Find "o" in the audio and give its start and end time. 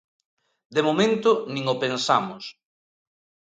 1.73-1.75